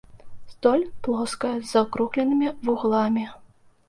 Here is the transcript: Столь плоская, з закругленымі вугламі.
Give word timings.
Столь 0.53 0.85
плоская, 1.07 1.51
з 1.59 1.65
закругленымі 1.73 2.47
вугламі. 2.65 3.27